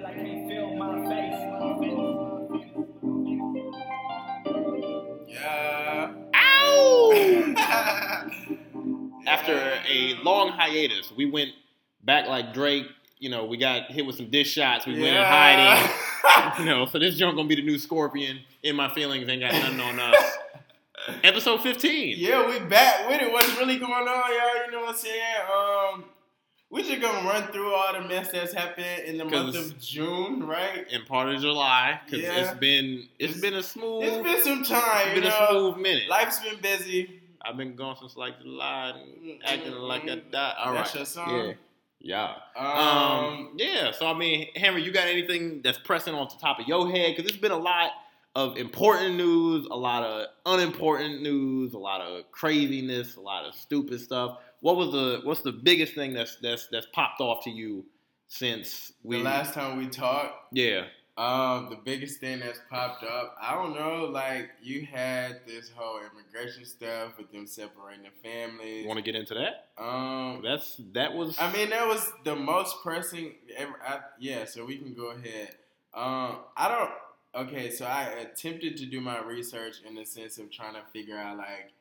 [0.00, 1.34] but I can't feel my face.
[5.28, 6.14] Yeah.
[6.34, 7.52] Ow!
[9.26, 11.50] After a long hiatus, we went
[12.04, 12.86] back like Drake.
[13.18, 14.86] You know, we got hit with some dish shots.
[14.86, 15.90] We went in hiding.
[16.58, 18.40] You know, so this junk gonna be the new Scorpion.
[18.62, 20.38] In my feelings, ain't got nothing on us.
[21.24, 22.14] Episode fifteen.
[22.18, 23.32] Yeah, we back with it.
[23.32, 24.66] What's really going on, y'all?
[24.66, 25.22] You know what I'm saying?
[25.52, 26.04] Um,
[26.70, 30.46] we just gonna run through all the mess that's happened in the month of June,
[30.46, 30.86] right?
[30.92, 32.50] And part of July because Yeah.
[32.50, 35.40] it's been it's It's- been a smooth It's been some time, it's you been a
[35.40, 35.48] know.
[35.72, 36.08] smooth minute.
[36.08, 37.20] Life's been busy.
[37.42, 40.30] I've been gone since like July, and Mm, acting like I mm.
[40.30, 40.54] died.
[40.58, 41.54] All right, That's your song?
[42.00, 42.56] yeah, yeah.
[42.56, 43.90] Um, Um, yeah.
[43.92, 47.14] So I mean, Henry, you got anything that's pressing on the top of your head?
[47.16, 47.92] Because there's been a lot
[48.34, 53.54] of important news, a lot of unimportant news, a lot of craziness, a lot of
[53.54, 54.38] stupid stuff.
[54.60, 57.84] What was the what's the biggest thing that's that's that's popped off to you
[58.26, 60.84] since we the last time we talked, yeah
[61.18, 65.98] um, the biggest thing that's popped up, I don't know, like you had this whole
[65.98, 68.86] immigration stuff with them separating the families.
[68.86, 69.66] want to get into that?
[69.82, 73.74] Um, That's that was I mean, that was the most pressing ever.
[73.84, 75.56] I, yeah, so we can go ahead.
[75.92, 77.48] Um, I don't.
[77.48, 81.18] Okay, so I attempted to do my research in the sense of trying to figure
[81.18, 81.72] out, like,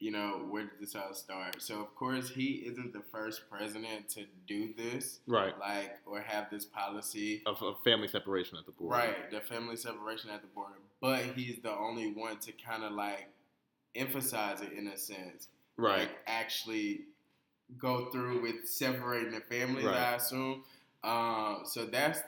[0.00, 1.60] you know, where did this all start?
[1.60, 6.50] So, of course, he isn't the first president to do this, right like, or have
[6.50, 7.42] this policy.
[7.46, 8.96] of, of family separation at the border.
[8.96, 10.74] Right, the family separation at the border.
[11.00, 13.28] But he's the only one to kind of like
[13.94, 15.48] emphasize it in a sense.
[15.76, 16.00] Right.
[16.00, 17.02] Like actually
[17.78, 19.96] go through with separating the families, Right.
[19.96, 20.64] I assume.
[21.04, 22.20] Um, so that's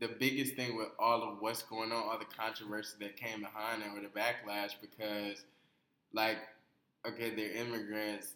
[0.00, 3.82] the biggest thing with all of what's going on, all the controversy that came behind
[3.82, 5.44] it or the backlash because
[6.12, 6.38] like,
[7.06, 8.34] okay, they're immigrants,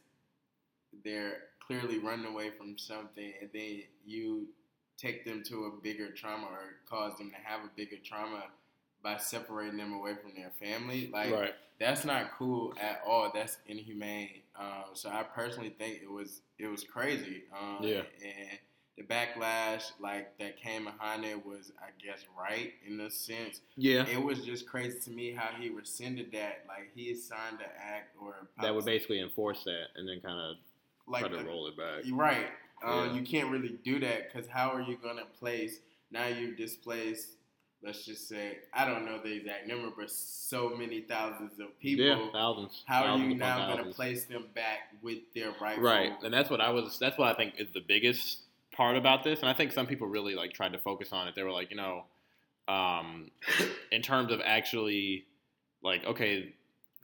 [1.04, 4.46] they're clearly running away from something and then you
[4.96, 8.44] take them to a bigger trauma or cause them to have a bigger trauma
[9.02, 11.10] by separating them away from their family.
[11.12, 11.54] Like right.
[11.78, 13.30] that's not cool at all.
[13.34, 14.42] That's inhumane.
[14.58, 17.44] Um, so I personally think it was it was crazy.
[17.52, 18.02] Um, Yeah.
[18.22, 18.58] And
[18.96, 23.60] the backlash like that came behind it was, I guess, right in a sense.
[23.76, 24.06] Yeah.
[24.06, 26.64] It was just crazy to me how he rescinded that.
[26.68, 30.38] Like he signed the act or a That would basically enforce that, and then kind
[30.38, 30.56] of
[31.08, 32.04] like try to the- roll it back.
[32.04, 32.46] You're right.
[32.84, 33.14] Uh, Yeah.
[33.14, 35.78] You can't really do that because how are you going to place?
[36.10, 37.30] Now you've displaced,
[37.82, 42.04] let's just say, I don't know the exact number, but so many thousands of people.
[42.04, 42.84] Yeah, thousands.
[42.86, 45.82] How are you now going to place them back with their rightful?
[45.82, 46.96] Right, and that's what I was.
[47.00, 48.42] That's what I think is the biggest
[48.74, 51.34] part about this, and I think some people really like tried to focus on it.
[51.34, 52.04] They were like, you know,
[52.68, 53.30] um,
[53.92, 55.26] in terms of actually,
[55.82, 56.54] like, okay,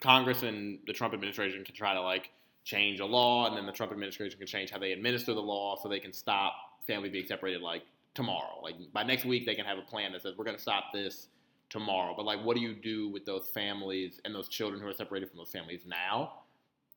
[0.00, 2.30] Congress and the Trump administration can try to like
[2.64, 5.76] change a law, and then the Trump administration can change how they administer the law,
[5.80, 6.54] so they can stop
[6.86, 7.82] family being separated like
[8.14, 8.60] tomorrow.
[8.62, 10.92] Like by next week, they can have a plan that says we're going to stop
[10.92, 11.28] this
[11.68, 12.14] tomorrow.
[12.16, 15.28] But like, what do you do with those families and those children who are separated
[15.28, 16.32] from those families now?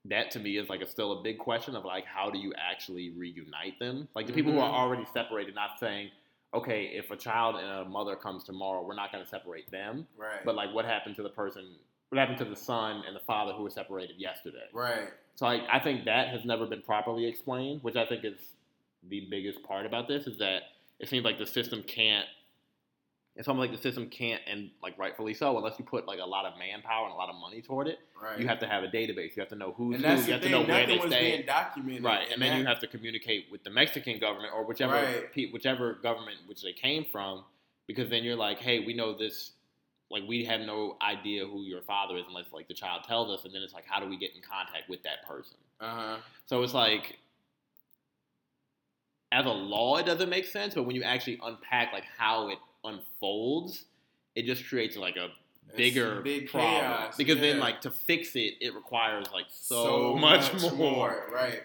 [0.05, 2.53] That to me is like a still a big question of like how do you
[2.57, 4.07] actually reunite them?
[4.15, 4.73] Like the people who mm-hmm.
[4.73, 6.09] are already separated, not saying,
[6.53, 10.07] okay, if a child and a mother comes tomorrow, we're not going to separate them.
[10.17, 10.43] Right.
[10.45, 11.65] But like, what happened to the person?
[12.09, 14.65] What happened to the son and the father who were separated yesterday?
[14.73, 15.09] right.
[15.35, 18.37] So I, I think that has never been properly explained, which I think is
[19.09, 20.61] the biggest part about this is that
[20.99, 22.27] it seems like the system can't.
[23.35, 26.25] It's almost like the system can't, and like rightfully so, unless you put like a
[26.25, 27.97] lot of manpower and a lot of money toward it.
[28.21, 28.39] Right.
[28.39, 29.35] You have to have a database.
[29.35, 30.11] You have to know who's and who.
[30.11, 30.51] You the have thing.
[30.51, 31.31] to know where Nothing they was stay.
[31.31, 32.03] being documented.
[32.03, 35.31] Right, and then that- you have to communicate with the Mexican government or whichever Right.
[35.33, 37.43] pe- whichever government which they came from,
[37.87, 39.53] because then you're like, hey, we know this,
[40.11, 43.45] like we have no idea who your father is unless like the child tells us,
[43.45, 45.57] and then it's like, how do we get in contact with that person?
[45.79, 46.17] Uh-huh.
[46.45, 47.17] So it's like,
[49.31, 52.59] as a law, it doesn't make sense, but when you actually unpack like how it
[52.83, 53.85] unfolds,
[54.35, 55.29] it just creates like a
[55.69, 60.15] It's bigger big problem chaos, because then like to fix it, it requires like so,
[60.19, 61.29] much, more.
[61.31, 61.63] Right.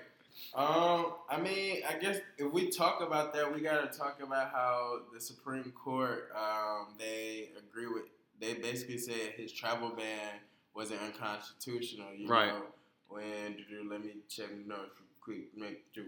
[0.55, 4.51] Um, I mean, I guess if we talk about that, we got to talk about
[4.51, 8.05] how the Supreme Court, um, they agree with,
[8.41, 10.31] they basically said his travel ban
[10.75, 12.07] wasn't unconstitutional.
[12.17, 12.49] You Right.
[12.49, 12.63] know,
[13.09, 13.57] when
[13.91, 16.05] let me check the notes quick, make sure.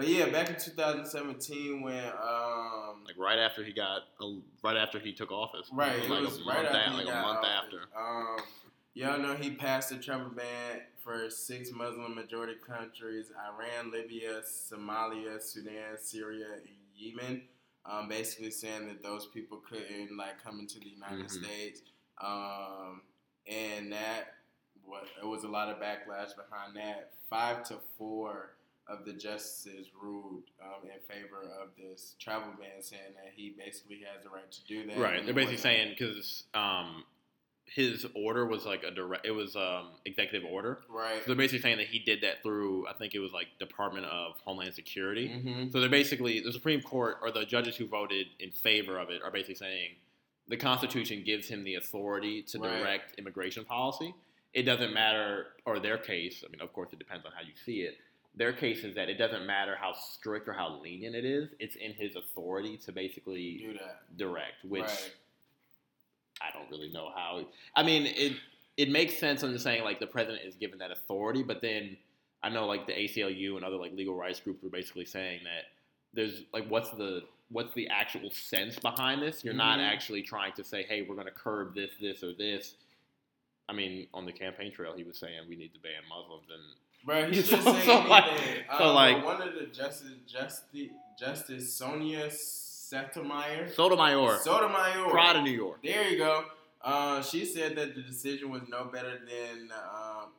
[0.00, 4.28] But yeah, back in 2017, when um, Like right after he got, uh,
[4.64, 7.06] right after he took office, Right, It it like was a right month after like
[7.06, 7.50] a month office.
[7.64, 7.80] after.
[7.94, 8.36] Um,
[8.94, 15.38] y'all know he passed the travel ban for six Muslim majority countries: Iran, Libya, Somalia,
[15.42, 17.42] Sudan, Syria, and Yemen.
[17.84, 21.44] Um, basically saying that those people couldn't like come into the United Mhm.
[21.44, 21.82] States,
[22.22, 23.02] um,
[23.46, 24.36] and that
[24.82, 27.12] what it was a lot of backlash behind that.
[27.28, 28.54] Five to four
[28.90, 34.00] of the justices ruled um, in favor of this travel ban, saying that he basically
[34.12, 34.98] has the right to do that.
[34.98, 35.24] Right.
[35.24, 37.04] They're basically saying because um,
[37.66, 39.24] his order was like a direct.
[39.24, 40.80] It was um executive order.
[40.88, 41.18] right.
[41.20, 42.88] So they're basically saying that he did that through.
[42.88, 45.28] I think it was like Department of Homeland Security.
[45.28, 49.10] hmm So they're basically the Supreme Court or the judges who voted in favor of
[49.10, 49.90] it are basically saying
[50.48, 52.80] the Constitution gives him the authority to Right.
[52.80, 54.12] direct immigration policy.
[54.52, 56.42] It doesn't matter, or their case.
[56.44, 57.98] I mean, of course, it depends on how you see it.
[58.36, 61.48] Their case is that it doesn't matter how strict or how lenient it is.
[61.58, 64.16] It's in his authority to basically Do that.
[64.16, 65.12] direct, which right.
[66.40, 67.44] I don't really know how.
[67.76, 68.36] I mean, it
[68.76, 71.96] it makes sense in saying like the president is given that authority, but then
[72.42, 75.64] I know like the ACLU and other like legal rights groups were basically saying that
[76.14, 79.44] there's like what's the what's the actual sense behind this?
[79.44, 79.90] You're not Mhm.
[79.92, 82.76] actually trying to say, hey, we're going to curb this, this, or this.
[83.68, 86.62] I mean, on the campaign trail, he was saying we need to ban Muslims, and
[87.04, 88.64] Bro, he So- should say so, like- anything.
[88.78, 90.88] so, Um, like- one of the justice, justice,
[91.18, 95.78] Justice Sonia Sotomayor, Sotomayor, Sotomayor, pride of New York.
[95.82, 96.44] There you go.
[96.82, 100.30] Uh, she said that the decision was no better than um,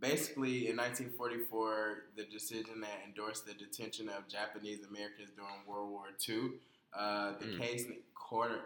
[0.00, 6.06] basically in 1944 the decision that endorsed the detention of Japanese Americans during World War
[6.26, 6.52] II.
[6.92, 7.60] Uh, the Mm.
[7.60, 7.84] case
[8.14, 8.64] Kor-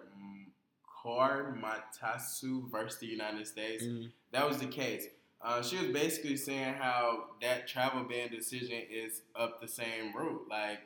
[1.04, 3.84] Korematsu versus the United States.
[3.84, 4.10] Mhm.
[4.30, 5.06] That was the case.
[5.44, 10.46] Uh, she was basically saying how that travel ban decision is up the same route.
[10.48, 10.80] Like,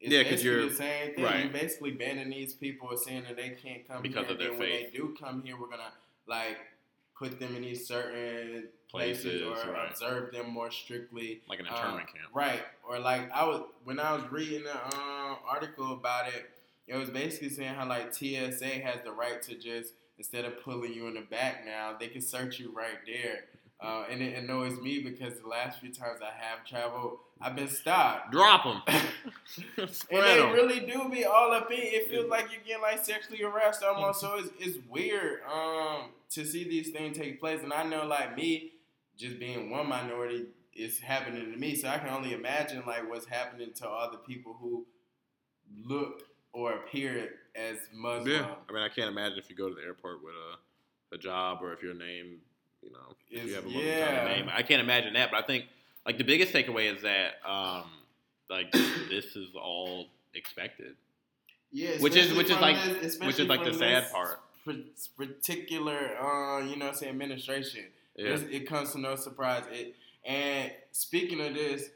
[0.00, 1.24] it's Yeah, 'cause basically you're- the same thing.
[1.24, 1.40] right.
[1.44, 4.32] You're basically banning these people, saying that they can't come Because here.
[4.32, 5.92] of their and when they do come here, we're gonna
[6.26, 6.58] like
[7.18, 9.90] put them in these certain places, Places, or right.
[9.90, 11.42] observe them more strictly.
[11.46, 12.30] Like an Uh, internment camp.
[12.32, 12.62] Right.
[12.84, 16.48] Or like I was when I was reading the um, article about it,
[16.86, 20.92] it was basically saying how like TSA has the right to just instead of pulling
[20.94, 23.44] you in the back now, they can search you right there.
[23.80, 27.68] Uh, and it annoys me because the last few times I have traveled, I've been
[27.68, 28.32] stopped.
[28.32, 28.82] Drop them.
[30.10, 30.52] And they 'em.
[30.52, 31.78] really do be all up in.
[31.80, 34.20] It feels like you're getting like sexually harassed almost.
[34.20, 37.62] So it's, it's weird um, to see these things take place.
[37.62, 38.72] And I know like me,
[39.16, 41.76] just being one minority, it's happening to me.
[41.76, 44.84] So I can only imagine like what's happening to all the people who
[45.84, 46.22] look
[46.52, 48.28] or appear as Muslim.
[48.28, 51.62] Yeah, I mean, I can't imagine if you go to the airport with a, hijab
[51.62, 52.38] or if your name,
[52.82, 54.24] you know, if Is- you have a yeah.
[54.24, 54.50] name.
[54.52, 55.64] I can't imagine that, but I think
[56.06, 57.84] like the biggest takeaway is that um,
[58.48, 60.94] like this is all expected.
[61.72, 64.40] Yeah, Which is- which is like- this- which is like the sad part.
[65.16, 67.84] Particular, uh, you know, I'm administration.
[68.16, 69.64] Yeah, It comes to no surprise.
[69.70, 69.94] It
[70.24, 71.88] and speaking of this,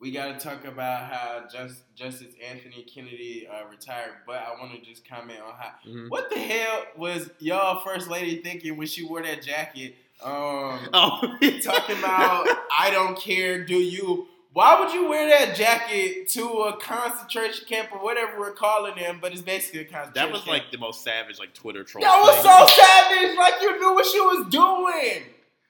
[0.00, 4.14] we got to talk about how just, Justice Anthony Kennedy uh, retired.
[4.26, 6.08] But I want to just comment on how Mhm.
[6.10, 9.96] what the hell was y'all first lady thinking when she wore that jacket?
[10.22, 11.20] Um, Oh,
[11.62, 12.46] talking about
[12.76, 14.26] I don't care, do you?
[14.52, 19.18] Why would you wear that jacket to a concentration camp or whatever we're calling them?
[19.20, 20.52] But it's basically a concentration that was camp.
[20.52, 22.02] like the most savage like Twitter troll.
[22.02, 23.38] that was so savage.
[23.38, 25.22] Like you knew what she was doing.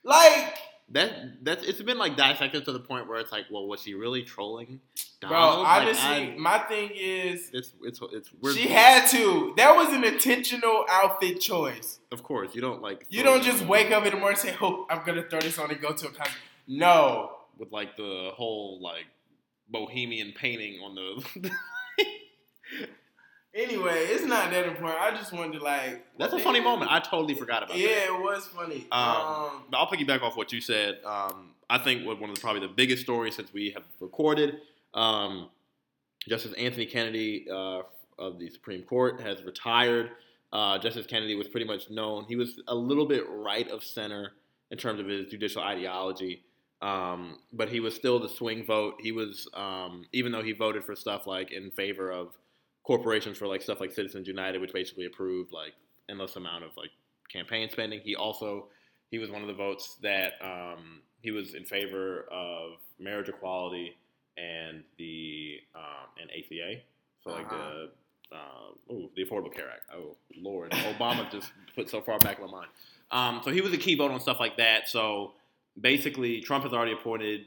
[0.02, 0.56] Like.
[0.90, 3.94] That that it's been like dissected to the point where it's like, well, was she
[3.94, 4.80] really trolling?
[5.20, 5.62] Bro, Donald?
[5.64, 9.52] Like, honestly, I- my thing is it's it's it's we're, she had to.
[9.56, 11.98] That was an intentional outfit choice.
[12.10, 14.56] of course you don't like You don't just wake up in the morning and say,
[14.60, 18.30] "Oh, I'm gonna throw this on and go to a concert." No, with like the
[18.34, 19.06] whole like
[19.68, 21.50] bohemian painting on the.
[23.52, 25.00] Anyway, it's not that important.
[25.00, 26.06] I just wanted to like.
[26.18, 26.90] That's a what funny moment.
[26.92, 27.78] I totally forgot about that.
[27.78, 28.86] Yeah, it was funny.
[28.92, 31.00] Um, Um, But I'll piggyback off what you said.
[31.04, 34.60] Um, I think what one of the, probably the biggest stories since we have recorded,
[34.94, 35.48] um,
[36.28, 37.82] Justice Anthony Kennedy uh,
[38.18, 40.10] of the Supreme Court has retired.
[40.52, 42.24] Uh, Justice Kennedy was pretty much known.
[42.28, 44.32] He was a little bit right of center
[44.70, 46.42] in terms of his judicial ideology,
[46.82, 48.94] um, but he was still the swing vote.
[49.00, 52.36] He was, um, even though he voted for stuff like in favor of
[52.82, 55.72] corporations for like stuff like Citizens United, which basically approved like
[56.08, 56.90] endless amount of like
[57.32, 58.00] campaign spending.
[58.00, 58.66] He also
[59.10, 63.96] he was one of the votes that um, he was in favor of marriage equality
[64.38, 66.80] and the um, and ACA.
[67.24, 67.56] So like Uh-huh.
[67.56, 67.90] the
[68.32, 69.82] uh, ooh, the Affordable Care Act.
[69.94, 72.68] Oh Lord, Obama just put so far back in my mind.
[73.10, 74.88] Um, so he was a key vote on stuff like that.
[74.88, 75.32] So
[75.80, 77.46] basically, Trump has already appointed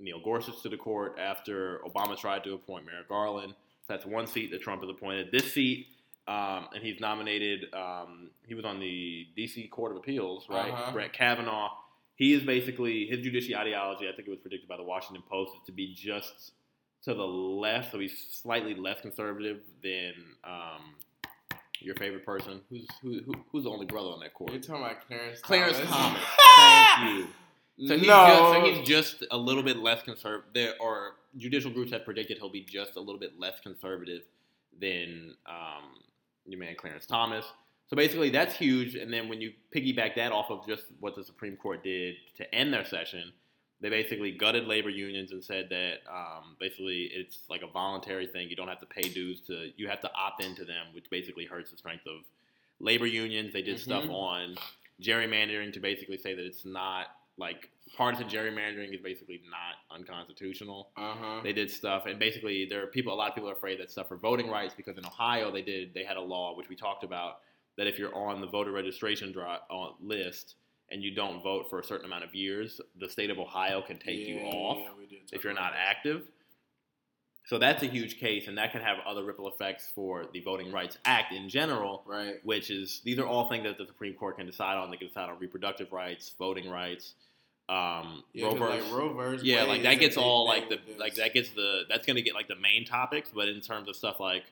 [0.00, 3.54] Neil Gorsuch to the court after Obama tried to appoint Merrick Garland.
[3.88, 5.28] That's one seat that Trump has appointed.
[5.32, 5.88] This seat,
[6.26, 7.66] um, and he's nominated.
[7.74, 9.68] Um, he was on the D.C.
[9.68, 10.72] Court of Appeals, right?
[10.72, 10.92] Uh-huh.
[10.92, 11.70] Brett Kavanaugh.
[12.16, 14.08] He is basically his judicial ideology.
[14.08, 16.52] I think it was predicted by the Washington Post is to be just
[17.04, 20.12] to the left, so he's slightly less conservative than
[20.44, 20.94] um,
[21.80, 22.60] your favorite person.
[22.70, 24.52] Who's who, who, who's the only brother on that court?
[24.52, 25.40] you're talking about Clarence.
[25.40, 25.90] Clarence Thomas.
[25.90, 26.22] Thomas.
[26.56, 27.26] Thank you.
[27.88, 31.92] So he's, no, just, so he's just a little bit less conservative, or judicial groups
[31.92, 34.22] have predicted he'll be just a little bit less conservative
[34.80, 36.00] than um,
[36.46, 37.44] your man Clarence Thomas.
[37.86, 38.94] So basically, that's huge.
[38.94, 42.54] And then when you piggyback that off of just what the Supreme Court did to
[42.54, 43.32] end their session,
[43.80, 48.48] they basically gutted labor unions and said that um, basically it's like a voluntary thing.
[48.48, 51.44] You don't have to pay dues to, you have to opt into them, which basically
[51.44, 52.22] hurts the strength of
[52.80, 53.52] labor unions.
[53.52, 54.10] They did stuff Mhm.
[54.12, 54.56] on
[55.02, 60.90] gerrymandering to basically say that it's not like partisan gerrymandering is basically not unconstitutional.
[60.96, 61.40] Uh huh.
[61.42, 63.12] They did stuff, and basically there are people.
[63.12, 65.62] A lot of people are afraid that stuff for voting rights because in Ohio they
[65.62, 67.40] did they had a law which we talked about
[67.76, 70.54] that if you're on the voter registration draw, uh, list
[70.90, 73.98] and you don't vote for a certain amount of years, the state of Ohio can
[73.98, 74.78] take you off
[75.32, 76.28] if you're not active.
[77.46, 80.72] So that's a huge case, and that can have other ripple effects for the Voting
[80.72, 82.36] Rights Act in general, Right.
[82.42, 84.90] which is these are all things that the Supreme Court can decide on.
[84.90, 87.14] They can decide on reproductive rights, voting rights,
[87.68, 91.14] um, Yeah, Roe versus- like Roe versus yeah, like that gets all like the like
[91.16, 94.20] that gets the that's gonna get like the main topics, but in terms of stuff
[94.20, 94.44] like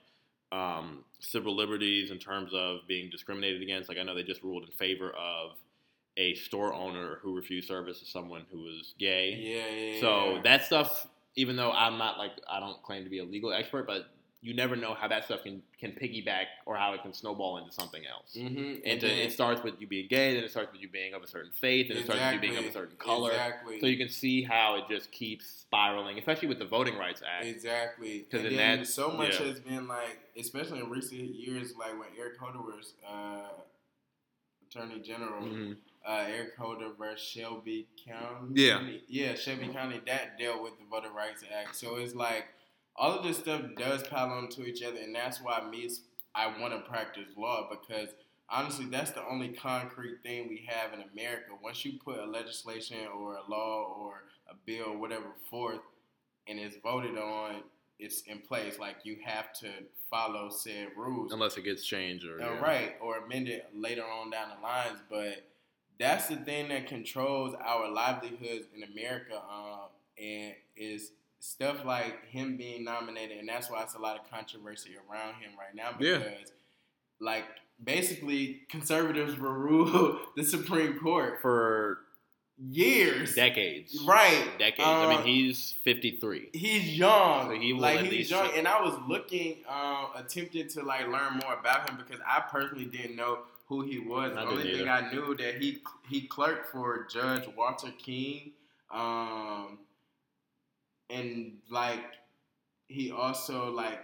[0.50, 4.64] um, civil liberties, in terms of being discriminated against, like I know they just ruled
[4.64, 5.52] in favor of
[6.18, 9.30] a store owner who refused service to someone who was gay.
[9.32, 10.00] Yeah, yeah.
[10.02, 10.42] So yeah.
[10.42, 11.06] that stuff,
[11.36, 14.06] even though I'm not like I don't claim to be a legal expert, but
[14.44, 17.70] you never know how that stuff can can piggyback or how it can snowball into
[17.70, 18.36] something else.
[18.36, 18.80] Mm-hmm.
[18.84, 21.22] And to, it starts with you being gay, then it starts with you being of
[21.22, 23.30] a certain faith, and it starts with you being of a certain color.
[23.30, 23.78] Exactly.
[23.80, 27.46] So you can see how it just keeps spiraling, especially with the Voting Rights Act.
[27.46, 28.26] Exactly.
[28.30, 29.46] 'Cause And in then that- so much yeah.
[29.46, 33.48] has been like, especially in recent years, like when Eric Holder was uh,
[34.68, 35.76] Attorney General, Mhm.
[36.06, 38.52] Uh, Eric Holder versus Shelby County.
[38.54, 38.82] Yeah.
[39.08, 41.76] Yeah, Shelby County that dealt with the Voting Rights Act.
[41.76, 42.46] So it's like
[42.96, 45.88] all of this stuff does pile onto each other, and that's why me,
[46.34, 48.08] I want to practice law because
[48.48, 51.52] honestly, that's the only concrete thing we have in America.
[51.62, 55.80] Once you put a legislation or a law or a bill, or whatever, forth,
[56.46, 57.62] and it's voted on,
[57.98, 58.78] it's in place.
[58.78, 59.68] Like you have to
[60.10, 61.32] follow said rules.
[61.32, 62.60] Unless it gets changed or Uh, yeah.
[62.60, 64.98] Right, or amended later on down the lines.
[65.08, 65.48] But
[65.98, 69.88] that's the thing that controls our livelihoods in America, um,
[70.20, 74.90] and is stuff like him being nominated, and that's why it's a lot of controversy
[75.10, 76.18] around him right now Yeah.
[76.18, 76.52] because,
[77.20, 77.44] like,
[77.82, 81.98] basically conservatives will rule the Supreme Court for
[82.58, 83.34] years.
[83.34, 84.00] decades.
[84.04, 84.86] Right, Decades.
[84.86, 86.50] I mean, Uh, he's 53.
[86.52, 87.48] He's young.
[87.48, 91.38] So he will like he's young, and I was looking, um, attempted to like learn
[91.42, 93.40] more about him because I personally didn't know
[93.72, 94.32] who he was.
[94.36, 95.06] I the only didn't thing either.
[95.06, 98.52] I knew that he he clerked for Judge Walter King,
[98.90, 99.78] um,
[101.10, 102.04] and like
[102.88, 104.00] he also like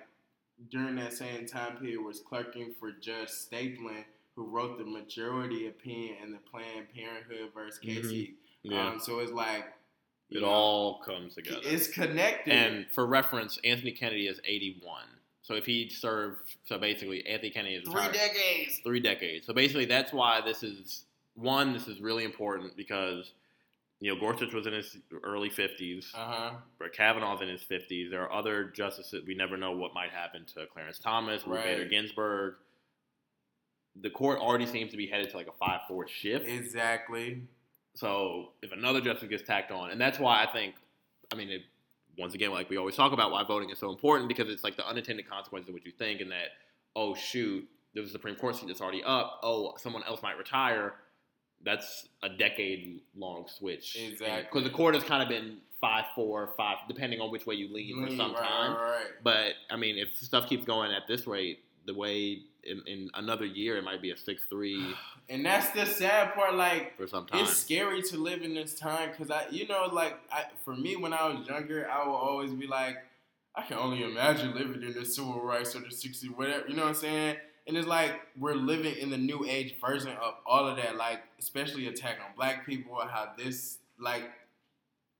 [0.71, 6.17] during that same time period was clerking for Judge Stapleton, who wrote the majority opinion
[6.23, 7.83] in the Planned Parenthood versus Mhm.
[8.03, 8.35] Casey.
[8.63, 8.89] Yeah.
[8.89, 9.67] Um, so it's like
[10.31, 11.61] it know, all comes together.
[11.63, 12.53] it's connected.
[12.53, 15.05] And for reference, Anthony Kennedy is 81.
[15.49, 18.81] So if he served, so basically Anthony Kennedy is Three decades.
[18.85, 19.47] three decades.
[19.47, 21.73] So basically, that's why this is one.
[21.73, 23.33] This is really important because
[24.00, 26.14] you know Gorsuch was in his early 50s.
[26.14, 26.50] Uh huh.
[26.76, 28.11] Brett Kavanaugh's in his 50s.
[28.11, 29.25] There are other justices.
[29.26, 31.78] We never know what might happen to Clarence Thomas, Ruth Right.
[31.78, 32.57] Bader Ginsburg.
[34.02, 36.47] The court already seems to be headed to like a 5 4 shift.
[36.47, 37.40] Exactly.
[37.95, 40.75] So if another justice gets tacked on, and that's why I think,
[41.33, 41.62] I mean, it,
[42.19, 44.77] once again, like we always talk about why voting is so important because it's like
[44.77, 46.49] the unintended consequences of what you think, and that,
[46.97, 49.41] oh, shoot, there's a Supreme Court seat that's already up.
[49.43, 50.95] Oh, someone else might retire.
[51.65, 53.97] That's a decade long switch.
[53.97, 54.43] Exactly.
[54.43, 57.73] Because the court has kind of been five four five, depending on which way you
[57.73, 58.73] lean for some right, time.
[58.75, 59.07] Right.
[59.23, 63.45] But I mean, if stuff keeps going at this rate, the way in, in another
[63.47, 64.95] year it might be a six three
[65.31, 66.55] And that's the sad part.
[66.55, 67.43] Like, for some time.
[67.43, 70.97] it's scary to live in this time because I, you know, like I, for me
[70.97, 72.97] when I was younger, I would always be like,
[73.55, 76.67] I can only imagine living in the civil rights or the '60s, whatever.
[76.69, 77.37] You know what I'm saying?
[77.67, 80.97] And it's like we're living in the new age version of all of that.
[80.97, 84.31] Like, especially attack on black people, how this like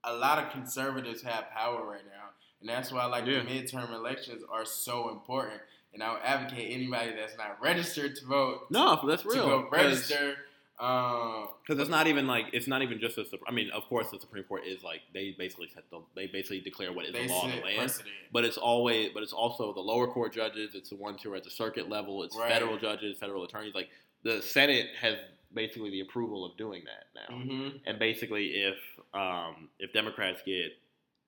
[0.03, 2.29] a lot of conservatives have power right now,
[2.61, 3.43] and that's why like Yeah.
[3.43, 5.61] the midterm elections are so important.
[5.93, 9.35] And I would advocate anybody that's not registered to vote no, that's real.
[9.35, 10.35] to go register.
[10.79, 13.25] Um, Because it's not even like it's not even just a.
[13.47, 16.61] I mean, of course, the Supreme Court is like they basically set the they basically
[16.61, 17.77] declare what is the law of the land.
[17.77, 18.15] precedent.
[18.31, 20.75] But it's always but it's also the lower court judges.
[20.75, 22.23] It's the ones who are at the circuit level.
[22.23, 22.51] It's Right.
[22.51, 23.75] federal judges, federal attorneys.
[23.75, 23.89] Like
[24.23, 25.15] the Senate has
[25.53, 27.35] basically the approval of doing that now.
[27.35, 27.77] Mm-hmm.
[27.85, 28.77] And basically, if
[29.13, 30.77] um, if Democrats get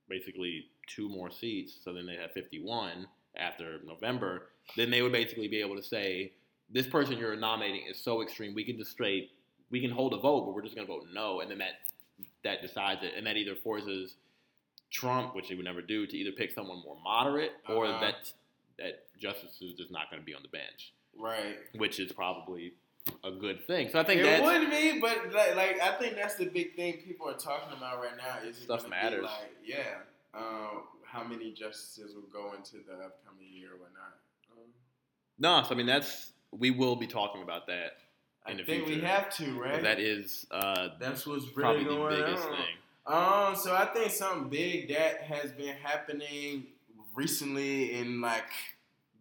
[0.08, 5.48] basically two more seats, so then they have 51 after November, then they would basically
[5.48, 6.34] be able to say,
[6.70, 9.32] this person you're nominating is so extreme, we can just straight,
[9.70, 11.74] we can hold a vote, but we're just going to vote no, and then that
[12.44, 14.16] that decides it, and that either forces
[14.92, 18.00] Trump, which he would never do, to either pick someone more moderate or Uh-huh.
[18.02, 18.32] that
[18.78, 21.58] that justice is just not going to be on the bench, Right.
[21.76, 22.74] which is probably
[23.24, 23.90] a good thing.
[23.90, 26.98] So I think it would be, but like, like I think that's the big thing
[27.06, 28.48] people are talking about right now.
[28.48, 29.24] Is Stuff matters.
[29.24, 30.00] Like, yeah,
[30.34, 34.18] um, how many justices will go into the upcoming year or whatnot?
[35.42, 35.64] No.
[35.64, 37.94] So I mean, that's we will be talking about that.
[38.46, 39.82] I In the think we have to, right?
[39.84, 42.52] That is uh, that's what's probably really the biggest on.
[42.52, 42.66] thing.
[43.08, 46.68] Um, so I think something big that has been happening
[47.16, 48.46] recently in like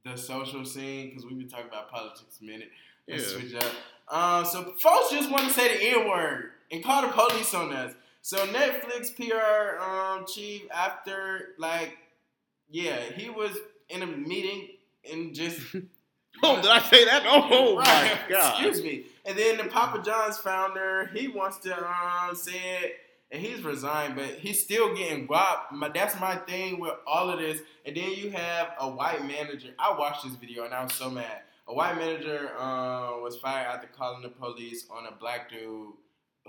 [0.04, 2.68] the social scene because we've been talking about politics a minute.
[3.08, 3.38] Let's Yeah.
[3.40, 3.72] switch up.
[4.08, 7.72] Um, so folks just want to say the N word and call the police on
[7.72, 7.94] us.
[8.22, 11.96] So Netflix PR um, chief after like
[12.70, 13.56] yeah he was
[13.88, 14.68] in a meeting
[15.10, 15.60] and just
[16.42, 17.24] Oh, did I say that?
[17.26, 17.86] Oh Right.
[17.86, 18.64] my god!
[18.64, 19.04] Excuse me.
[19.26, 22.96] And then the Papa John's founder, he wants to um, say it,
[23.30, 25.70] and he's resigned, but he's still getting guap.
[25.72, 27.60] My, that's my thing with all of this.
[27.84, 29.68] And then you have a white manager.
[29.78, 31.42] I watched this video and I was so mad.
[31.68, 35.92] A white manager uh, was fired after calling the police on a black dude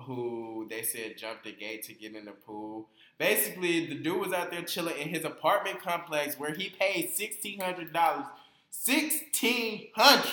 [0.05, 2.88] who they said jumped the gate to get in the pool.
[3.19, 7.59] Basically, the dude was out there chilling in his apartment complex where he paid sixteen
[7.59, 8.25] hundred dollars.
[8.71, 10.31] Sixteen hundred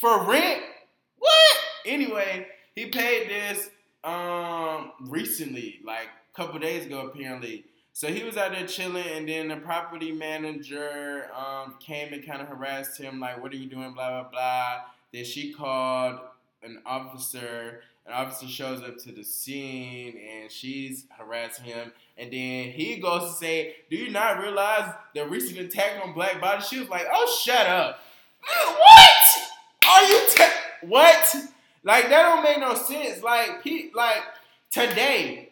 [0.00, 0.62] for rent.
[1.18, 1.56] What?
[1.84, 3.68] Anyway, he paid this
[4.02, 7.64] um recently, like a couple days ago, apparently.
[7.92, 12.40] So he was out there chilling, and then the property manager um came and kind
[12.40, 14.80] of harassed him, like, "What are you doing?" Blah blah blah.
[15.12, 16.20] Then she called
[16.62, 17.82] an officer.
[18.10, 21.92] An officer shows up to the scene, and she's harassing him.
[22.18, 26.40] And then he goes to say, "Do you not realize the recent attack on black
[26.40, 28.00] bodies?" She was like, "Oh, shut up."
[28.42, 29.10] What?
[29.88, 30.28] Are you
[30.82, 31.36] what?
[31.84, 33.22] Like that don't make no sense.
[33.22, 34.22] Like pe- like
[34.70, 35.50] today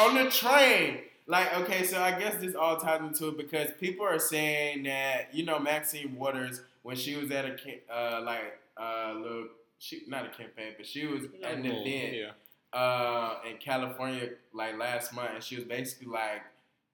[0.00, 0.98] on the train.
[1.28, 5.28] Like okay, so I guess this all ties into it because people are saying that
[5.32, 7.56] you know Maxine Waters when she was at a
[7.94, 9.46] uh, like uh little
[9.82, 12.78] she not a campaign but she was at an event yeah.
[12.78, 16.42] uh in California like last month and she was basically like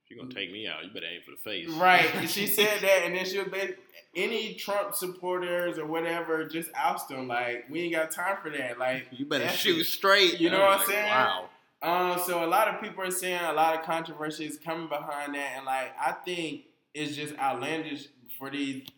[0.08, 1.68] you're gonna take me out, you better aim for the face.
[1.68, 2.08] Right.
[2.14, 3.76] And she said that, and then she was basically,
[4.16, 7.28] any Trump supporters or whatever, just oust them.
[7.28, 8.78] Like, we ain't got time for that.
[8.78, 9.84] Like, You better shoot it.
[9.84, 10.40] straight.
[10.40, 11.10] You know what I'm like, saying?
[11.10, 11.48] Wow.
[11.80, 15.34] Um, so a lot of people are saying a lot of controversy is coming behind
[15.34, 16.62] that, and like, I think
[16.94, 18.08] it's just outlandish
[18.38, 18.88] for these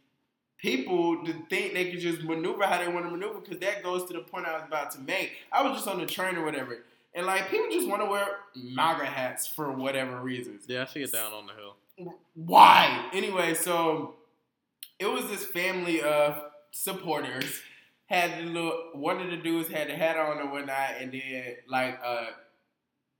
[0.61, 4.05] people to think they can just maneuver how they want to maneuver, because that goes
[4.07, 5.33] to the point I was about to make.
[5.53, 8.27] I was just on the train or whatever, and like, people just want to wear
[8.55, 10.65] MAGA hats for whatever reasons.
[10.69, 11.77] Yeah, I see it down on the hill.
[12.35, 13.09] why?
[13.13, 14.15] Anyway, so
[14.99, 17.61] it was this family of supporters.
[18.07, 21.55] Had the little one of the dudes had the hat on and whatnot, and then
[21.69, 22.31] like a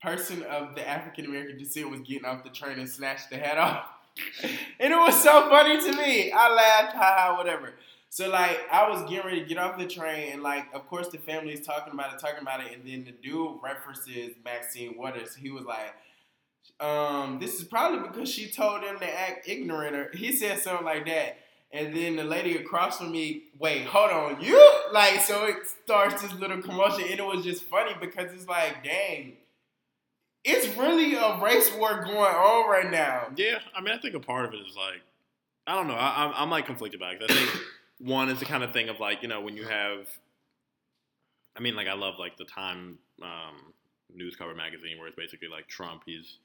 [0.03, 3.57] person of the African American descent was getting off the train and snatched the hat
[3.57, 3.87] off.
[4.81, 6.33] and it was so funny to me.
[6.33, 7.75] I laughed, haha, whatever.
[8.13, 11.09] So like I was getting ready to get off the train, and like of course
[11.09, 14.97] the family is talking about it, talking about it, and then the dude references Maxine
[14.99, 15.37] Waters.
[15.37, 15.95] He was like,
[16.81, 20.85] um, "This is probably because she told him to act ignorant," or he said something
[20.85, 21.39] like that.
[21.73, 24.59] And then the lady across from me, wait, hold on, you
[24.93, 28.83] like so it starts this little commotion, and it was just funny because it's like,
[28.83, 29.37] dang,
[30.45, 33.29] it's really a race war going on right now.
[33.37, 35.03] Yeah, I mean, I think a part of it is like,
[35.67, 35.95] I don't know.
[35.95, 37.31] I, I'm, I'm like conflicted about it.
[37.31, 37.51] I think
[37.99, 40.07] one is the kind of thing of like, you know, when you have,
[41.57, 43.75] I mean, like I love like the Time um,
[44.15, 46.03] news cover magazine where it's basically like Trump.
[46.07, 46.39] He's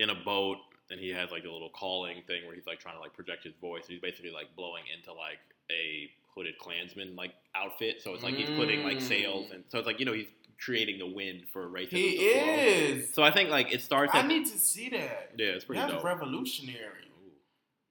[0.00, 0.58] in a boat
[0.90, 3.44] and he has like a little calling thing where he's like trying to like project
[3.44, 3.84] his voice.
[3.86, 5.38] He's basically like blowing into like
[5.70, 8.00] a hooded Klansman like outfit.
[8.02, 10.26] So it's like he's putting like sails and so it's like you know he's
[10.64, 11.90] creating the wind for racism.
[11.92, 13.14] He is.
[13.14, 14.14] So I think like it starts.
[14.14, 15.32] I At, need to see that.
[15.36, 16.04] yeah, it's pretty That's dope.
[16.04, 16.80] revolutionary.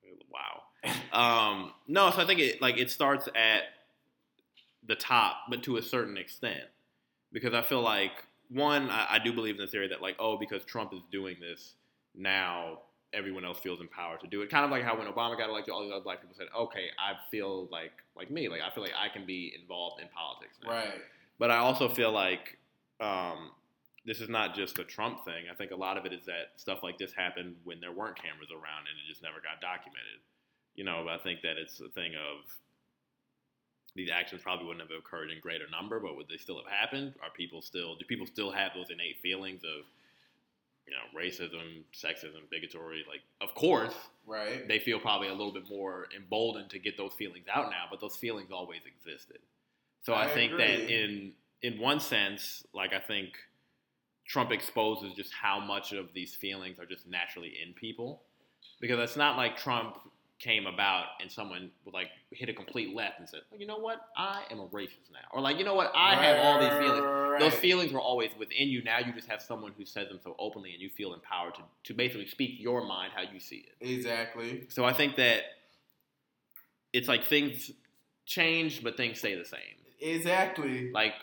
[0.06, 0.18] Ooh.
[0.32, 0.64] Wow.
[1.12, 3.64] Um, no, so I think it like it starts at
[4.86, 6.64] the top, but to a certain extent,
[7.34, 8.12] because I feel like
[8.50, 11.38] one, I, I do believe in the theory that like, oh, because Trump is doing
[11.42, 11.74] this
[12.16, 12.80] now,
[13.14, 14.50] everyone else feels empowered to do it.
[14.50, 16.88] Kind of like how when Obama got elected, all these other black people said, okay,
[17.00, 20.58] I feel like like me, like I feel like I can be involved in politics
[20.64, 20.72] now.
[20.72, 21.02] Right.
[21.40, 22.58] But I also feel like
[23.00, 23.52] um,
[24.06, 25.46] this is not just a Trump thing.
[25.52, 28.16] I think a lot of it is that stuff like this happened when there weren't
[28.16, 30.20] cameras around and it just never got documented.
[30.76, 32.46] You know, I think that it's a thing of
[33.96, 37.14] these actions probably wouldn't have occurred in greater number, but would they still have happened?
[37.24, 39.86] Are people still do people still have those innate feelings of
[40.86, 43.04] you know racism, sexism, bigotry?
[43.10, 43.96] Like, of course,
[44.28, 44.68] Right.
[44.68, 48.00] they feel probably a little bit more emboldened to get those feelings out now, but
[48.00, 49.40] those feelings always existed.
[50.08, 53.34] So I, I think that in in one sense, like I think
[54.26, 58.22] Trump exposes just how much of these feelings are just naturally in people.
[58.80, 59.98] Because it's not like Trump
[60.40, 63.80] came about and someone would like hit a complete left and said, well, you know
[63.80, 66.80] what, I am a racist now, or like, you know what, I have all these
[66.80, 67.04] feelings.
[67.04, 67.40] Right.
[67.42, 68.82] Those feelings were always within you.
[68.86, 71.64] Now you just have someone who says them so openly, and you feel empowered to,
[71.84, 73.86] to basically speak your mind how you see it.
[73.86, 74.68] Exactly.
[74.70, 75.42] So I think that
[76.94, 77.72] it's like things
[78.26, 79.60] change, but things stay the same.
[80.00, 80.92] Exactly.
[80.92, 81.14] Like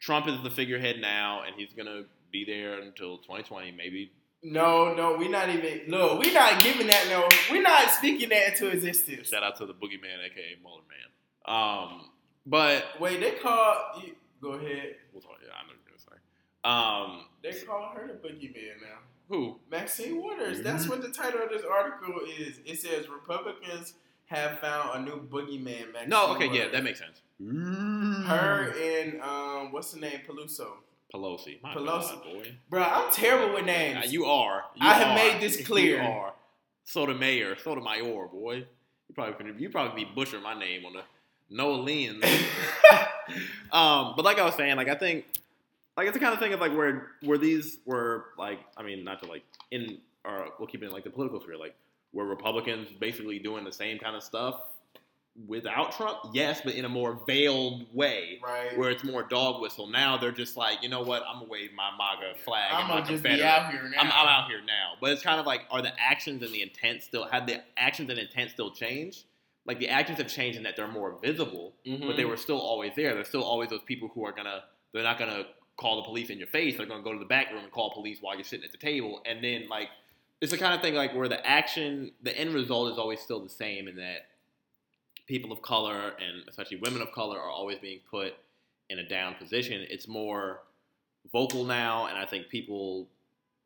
[0.00, 4.12] Trump is the figurehead now, and he's gonna be there until 2020, maybe.
[4.42, 5.82] No, no, we're not even.
[5.88, 7.06] Look, we're not giving that.
[7.08, 9.28] No, we're not speaking that into existence.
[9.28, 11.10] Shout out to the boogeyman, aka Mueller man.
[11.44, 12.10] Um,
[12.46, 14.00] but Wait, they call.
[14.02, 14.96] You, go ahead.
[15.12, 15.36] we'll talk.
[15.44, 16.16] Yeah, I know you're gonna say.
[16.64, 18.98] Um, They call her the boogeyman now.
[19.28, 19.58] who?
[19.70, 20.62] Maxine Waters.
[20.62, 22.60] That's what the title of this article is.
[22.64, 23.92] It says Republicans
[24.30, 25.92] have found a new boogeyman.
[25.92, 27.20] Maxine No, okay, yeah, that makes sense.
[27.40, 30.20] Her and um, what's the name?
[30.28, 30.68] Peluso.
[31.12, 31.60] Pelosi.
[31.62, 32.14] My Pelosi.
[32.14, 32.54] God, boy.
[32.68, 34.04] Bro, I'm terrible with names.
[34.04, 34.64] Yeah, you are.
[34.76, 35.14] You I have are.
[35.16, 36.00] made this clear.
[36.02, 36.32] You are.
[36.84, 38.54] Sotomayor, Sotomayor, boy.
[39.08, 41.02] You probably you probably be butchering my name on the
[41.50, 42.24] Noah Lyons.
[43.72, 45.24] um, but like I was saying, like I think,
[45.96, 49.02] like it's the kind of thing of like where where these were like, I mean,
[49.02, 51.74] not to like in or we'll keep it in like the political sphere, like
[52.12, 54.60] were Republicans basically doing the same kind of stuff
[55.46, 56.18] without Trump?
[56.32, 58.38] Yes, but in a more veiled way.
[58.42, 58.76] right.
[58.76, 59.86] Where it's more dog whistle.
[59.86, 61.22] Now they're just like, you know what?
[61.26, 62.70] I'm gonna wave my MAGA flag.
[62.72, 64.00] I'm gonna just be out here now.
[64.00, 64.92] I'm, I'm out here now.
[65.00, 68.10] But it's kind of like, are the actions and the intent still, have the actions
[68.10, 69.24] and intent still changed?
[69.66, 72.06] Like the actions have changed in that they're more visible, Mhm.
[72.06, 73.14] but they were still always there.
[73.14, 75.44] There's still always those people who are gonna, they're not gonna
[75.76, 76.76] call the police in your face.
[76.76, 78.78] They're gonna go to the back room and call police while you're sitting at the
[78.78, 79.22] table.
[79.26, 79.88] And then like,
[80.40, 83.40] it's the kind of thing like where the action, the end result is always still
[83.40, 84.26] the same in that
[85.26, 88.34] people of color and especially women of color are always being put
[88.88, 89.86] in a down position.
[89.88, 90.62] It's more
[91.32, 93.06] vocal now, and I think people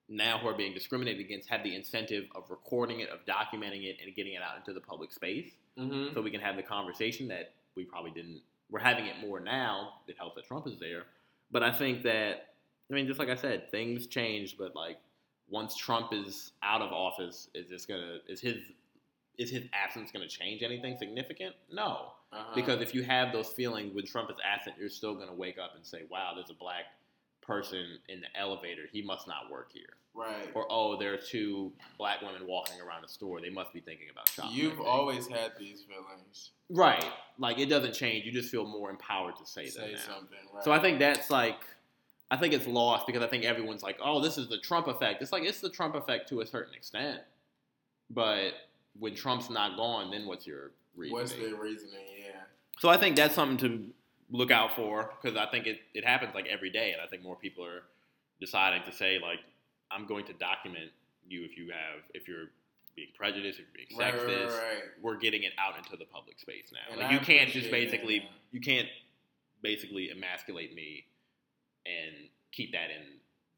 [0.08, 3.96] now who are being discriminated against have the incentive of recording it, of documenting it,
[4.04, 6.12] and getting it out into the public space, Mhm.
[6.12, 8.42] so we can have the conversation that we probably didn't.
[8.68, 10.02] We're having it more now.
[10.06, 11.06] It helps that Trump is there,
[11.50, 12.50] but I think that
[12.90, 14.58] I mean, just like I said, things change.
[14.58, 14.98] But like
[15.48, 18.56] once Trump is out of office, is this gonna is his
[19.38, 21.54] is his absence gonna change anything significant?
[21.72, 22.12] No.
[22.32, 22.52] Uh-huh.
[22.54, 25.56] Because if you have those feelings when Trump is absent, you're still going to wake
[25.56, 26.82] up and say, wow, there's a black
[27.42, 28.82] person in the elevator.
[28.90, 29.94] He must not work here.
[30.16, 30.50] right.
[30.52, 33.40] Or, oh, there are two black women walking around the store.
[33.40, 34.50] They must be thinking about shopping.
[34.52, 36.50] You've always had these feelings.
[36.70, 37.04] Right.
[37.38, 38.24] Like, it doesn't change.
[38.24, 40.14] You just feel more empowered to say, Say that now.
[40.16, 40.38] something.
[40.52, 40.64] Right.
[40.64, 41.60] So I think that's like,
[42.30, 45.22] I think it's lost because I think everyone's like, oh, this is the Trump effect.
[45.22, 47.20] It's like, it's the Trump effect to a certain extent.
[48.10, 48.52] But
[48.98, 51.20] when Trump's not gone, then what's your reasoning?
[51.20, 52.06] What's the reasoning?
[52.18, 52.40] Yeah.
[52.80, 53.86] So I think that's something to
[54.30, 57.22] look out for because I think it, it happens like every day, and I think
[57.22, 57.82] more people are
[58.40, 59.38] deciding to say like,
[59.90, 60.90] I'm going to document
[61.28, 62.46] you if you have if you're
[62.96, 64.48] being prejudiced, if you're being Right, sexist.
[64.48, 64.82] right, right.
[65.02, 66.96] We're getting it out into the public space now.
[67.00, 68.88] Like you can't just that, basically you can't
[69.62, 71.04] basically emasculate me
[71.86, 73.02] and keep that in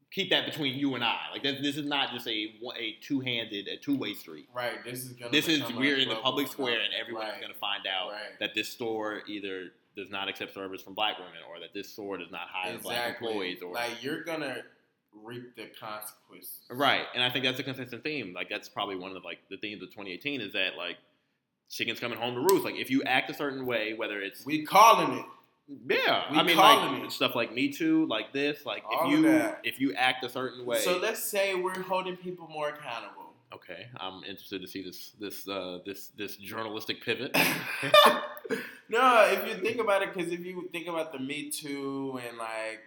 [0.09, 1.17] keep that between you and I.
[1.33, 4.47] Like this, this is not just a a two handed a two way street.
[4.55, 4.83] Right.
[4.83, 5.31] This is gonna.
[5.31, 7.41] This is we're in the public square, and everyone's Right.
[7.41, 8.39] going to find out Right.
[8.39, 12.17] that this store either does not accept service from black women, or that this store
[12.17, 14.63] does not hire black employees, or like you're gonna
[15.13, 16.59] reap the consequences.
[16.69, 17.05] right.
[17.13, 18.33] And I think that's a consistent theme.
[18.33, 20.97] Like that's probably one of like the themes of 2018 is that like
[21.69, 22.63] chickens coming home to roost.
[22.63, 25.25] Like if you act a certain way, whether it's We calling it.
[25.67, 27.11] Yeah, we I mean like it.
[27.11, 29.27] stuff like Me Too, like this, like All if you
[29.63, 30.79] if you act a certain way.
[30.79, 33.33] So let's say we're holding people more accountable.
[33.53, 37.35] okay, I'm interested to see this this uh, this this journalistic pivot.
[38.89, 42.37] no, if you think about it, because if you think about the Me Too and
[42.37, 42.81] like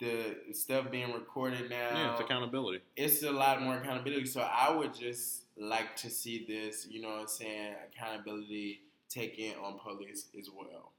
[0.00, 2.80] the stuff being recorded now, yeah, it's accountability.
[2.96, 4.26] it's a lot more accountability.
[4.26, 9.52] So I would just like to see this, you know what I'm saying, accountability taken
[9.62, 10.92] on police as well.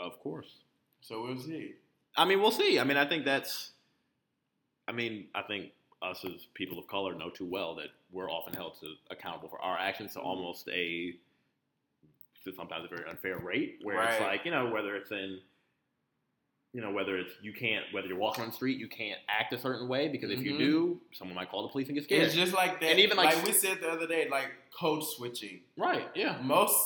[0.00, 0.48] Of course.
[1.00, 1.74] So we'll see.
[2.16, 2.78] I mean, we'll see.
[2.78, 3.72] I mean, I think that's.
[4.88, 5.70] I mean, I think
[6.02, 9.60] us as people of color know too well that we're often held to accountable for
[9.60, 11.14] our actions to almost a,
[12.44, 15.38] to sometimes a very unfair rate, where it's like you know whether it's in,
[16.72, 19.52] you know whether it's you can't whether you're walking on the street you can't act
[19.52, 20.58] a certain way because if you Mhm.
[20.58, 22.22] do someone might call the police and get scared.
[22.24, 22.90] It's just like that.
[22.90, 25.60] And even, like- like we said the other day, like code switching.
[25.76, 26.08] right?
[26.14, 26.40] Yeah.
[26.42, 26.76] Most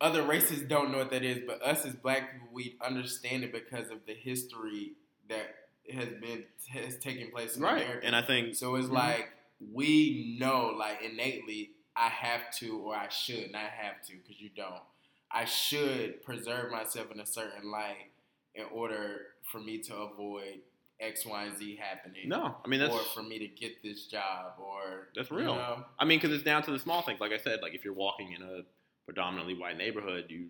[0.00, 3.52] other races don't know what that is, but us as black people, we understand it
[3.52, 4.92] because of the history
[5.28, 5.54] that
[5.92, 7.82] has been has taken place in Right.
[7.82, 8.06] America.
[8.06, 8.92] And I think so it's Mhm.
[8.92, 14.40] like we know, like innately, I have to or I should not have to because
[14.40, 14.82] you don't.
[15.30, 18.10] I should preserve myself in a certain light
[18.54, 20.60] in order for me to avoid
[21.00, 22.28] X, Y, and Z happening.
[22.28, 25.54] No, I mean that's or for me to get this job, or That's you real.
[25.56, 25.84] know?
[25.98, 27.20] I mean, because it's down to the small things.
[27.20, 28.62] Like I said, like if you're walking in a
[29.12, 30.48] predominantly white neighborhood, you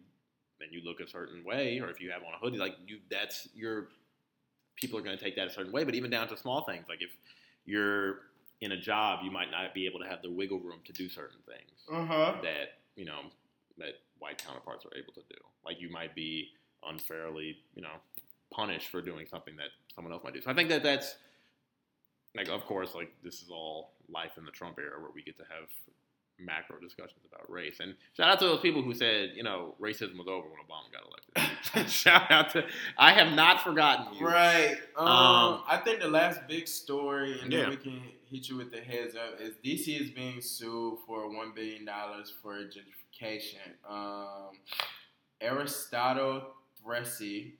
[0.60, 2.98] and you look a certain way, or if you have on a hoodie, like you,
[3.08, 3.86] that's your
[4.74, 5.84] people are going to take that a certain way.
[5.84, 7.10] But even down to small things, like if
[7.64, 8.22] you're
[8.60, 11.08] in a job, you might not be able to have the wiggle room to do
[11.08, 12.34] certain things Uh-huh.
[12.42, 13.20] that you know
[13.78, 15.36] that white counterparts are able to do.
[15.64, 16.48] Like you might be
[16.84, 17.94] unfairly, you know,
[18.52, 20.40] punished for doing something that someone else might do.
[20.40, 21.14] So I think that that's
[22.36, 25.36] like, of course, like this is all life in the Trump era where we get
[25.36, 25.68] to have
[26.38, 27.78] macro discussions about race.
[27.80, 30.90] And shout out to those people who said, you know, racism was over when Obama
[30.92, 31.90] got elected.
[31.90, 32.64] shout out to
[32.96, 34.26] I have not forgotten you.
[34.26, 34.76] Right.
[34.96, 37.60] Um, Um, I think the last big story, and Yeah.
[37.62, 41.28] then we can hit you with the heads up, is DC is being sued for
[41.34, 43.74] one billion dollars for gentrification.
[43.88, 44.58] Um,
[45.40, 46.42] Aristotle
[46.84, 47.52] Thresi,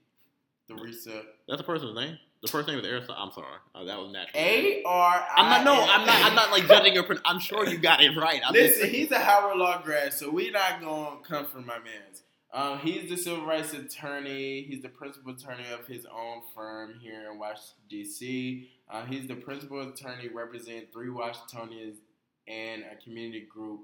[0.69, 2.19] Theresa, That's the person's name.
[2.43, 3.17] The first name is Aristotle.
[3.19, 3.47] I'm sorry.
[3.75, 4.41] Uh, that was natural.
[4.41, 5.27] A R.
[5.37, 5.65] I'm not.
[5.65, 6.25] No, I'm not.
[6.25, 7.03] I'm not like judging your.
[7.03, 8.41] pron- I'm sure you got it right.
[8.47, 11.79] I'm just- Listen, he's a Howard Law grad, so we not gonna come for my
[11.79, 12.23] man's.
[12.53, 14.63] Um, he's the civil rights attorney.
[14.63, 18.71] He's the principal attorney of his own firm here in Washington D.C.
[18.91, 21.99] Uh, he's the principal attorney representing three Washingtonians
[22.47, 23.81] and a community group,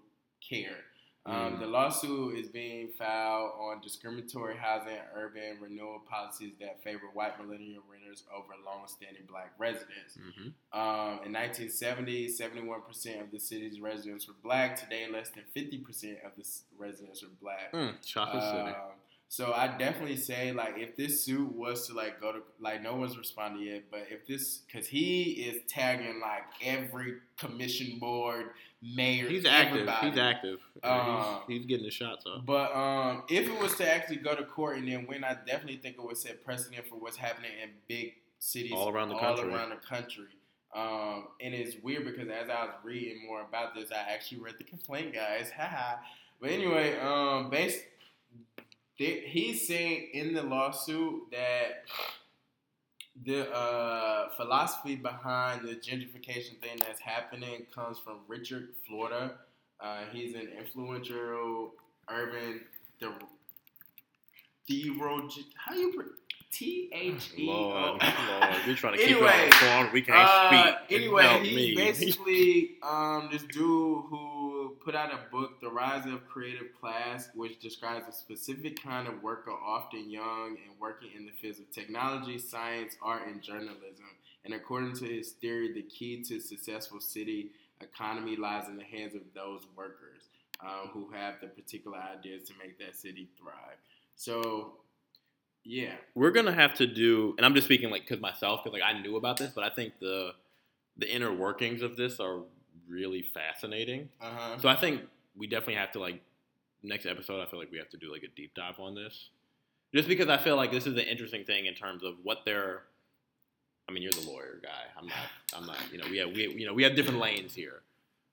[0.48, 0.84] CARE.
[1.26, 1.58] Um, Mm.
[1.60, 7.42] The lawsuit is being filed on discriminatory housing and urban renewal policies that favor white
[7.42, 10.18] millennial renters over long-standing black residents.
[10.18, 10.52] Mhm.
[10.72, 14.76] Um, in 1970, 71% of the city's residents were black.
[14.76, 16.44] Today, less than 50% of the
[16.76, 17.72] residents are black.
[17.72, 18.58] Mm, Chocolate City.
[18.76, 18.92] Um,
[19.28, 22.94] so I definitely say like if this suit was to like go to like no
[22.96, 28.50] one's responded yet, but if this because he is tagging like every commission board,
[28.94, 29.72] mayor, He's active.
[29.80, 30.10] everybody.
[30.10, 30.58] He's active.
[30.82, 32.44] Um, he's, he's getting the shots off.
[32.44, 35.76] But um, if it was to actually go to court and then win, I definitely
[35.78, 39.36] think it would set precedent for what's happening in big cities All around the all
[39.36, 39.52] country.
[39.54, 40.26] around the country.
[40.74, 44.56] Um, and it's weird because as I was reading more about this, I actually read
[44.58, 45.50] the complaint, guys.
[45.56, 45.96] Haha.
[46.40, 47.80] but anyway, um, based
[48.98, 51.84] they, he's saying in the lawsuit that
[53.22, 59.34] the uh, philosophy behind the gentrification thing that's happening comes from Richard Florida.
[59.80, 61.72] Uh, he's an influential
[62.10, 62.60] urban
[63.00, 63.12] the
[64.68, 66.06] Thero how you pre-
[66.50, 69.92] T H E Lord, O Lord, we trying to keep it on.
[69.92, 71.00] We can't uh, speak.
[71.00, 71.74] anyway, he's me.
[71.74, 74.33] basically um, this dude who
[74.84, 79.22] put out a book, The Rise of Creative Class, which describes a specific kind of
[79.22, 84.04] worker, often young and working in the fields of technology, science, art, and journalism.
[84.44, 89.14] And according to his theory, the key to successful city economy lies in the hands
[89.14, 90.28] of those workers
[90.60, 93.78] um, who have the particular ideas to make that city thrive.
[94.16, 94.74] So,
[95.64, 95.94] yeah.
[96.14, 99.00] We're gonna have to do, and I'm just speaking like because myself, because like I
[99.00, 100.34] knew about this, but I think the
[100.96, 102.42] the inner workings of this are
[102.88, 104.08] really fascinating.
[104.20, 104.58] Uh huh.
[104.60, 105.02] So I think
[105.36, 106.20] we definitely have to like
[106.82, 107.42] next episode.
[107.42, 109.28] I feel like we have to do like a deep dive on this,
[109.94, 112.82] just because I feel like this is an interesting thing in terms of what they're.
[113.88, 114.84] I mean, you're the lawyer guy.
[114.98, 115.16] I'm not.
[115.54, 115.76] I'm not.
[115.92, 117.82] You know, we have we you know we have different lanes here,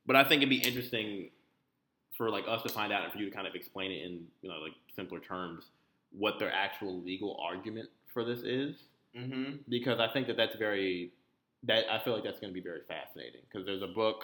[0.06, 1.30] but I think it'd be interesting
[2.18, 4.26] for like us to find out and for you to kind of explain it in
[4.42, 5.66] you know like simpler terms
[6.18, 8.76] what their actual legal argument for this is
[9.18, 9.58] Mm-hmm.
[9.68, 11.12] because I think that that's very
[11.64, 14.24] that I feel like that's going to be very fascinating because there's a book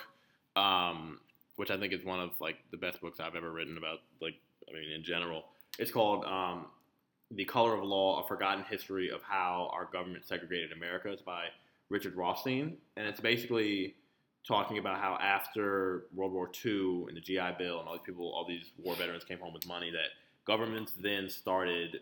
[0.57, 1.19] um,
[1.55, 4.35] which I think is one of like the best books I've ever written about like
[4.67, 5.45] I mean in general.
[5.79, 6.65] It's called um,
[7.31, 11.09] The Color of Law: A Forgotten History of How Our Government Segregated America.
[11.09, 11.45] It's by
[11.89, 13.95] Richard Rothstein, and it's basically
[14.45, 18.33] talking about how after World War II and the GI Bill and all these people,
[18.33, 20.09] all these war veterans came home with money that
[20.45, 21.99] governments then started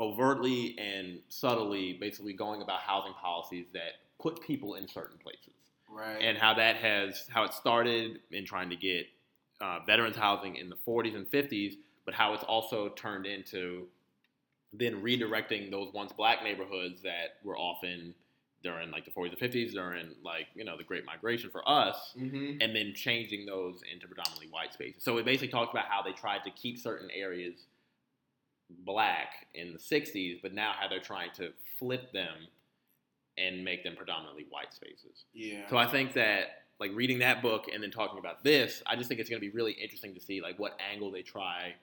[0.00, 5.54] overtly and subtly basically going about housing policies that put people in certain places
[5.90, 6.18] Right.
[6.20, 9.06] and how that has how it started in trying to get
[9.60, 13.86] uh, veterans housing in the 40s and 50s but how it's also turned into
[14.72, 18.14] then redirecting those once black neighborhoods that were often
[18.62, 22.14] during like the 40s and 50s during like you know the great migration for us
[22.18, 22.60] mm-hmm.
[22.60, 25.02] and then changing those into predominantly white spaces.
[25.02, 27.66] So it basically talks about how they tried to keep certain areas
[28.84, 32.48] black in the 60s, but now how they're trying to flip them
[33.38, 35.24] and make them predominantly white spaces.
[35.32, 35.68] Yeah.
[35.68, 39.08] So I think that like reading that book and then talking about this, I just
[39.08, 41.74] think it's going to be really interesting to see like what angle they try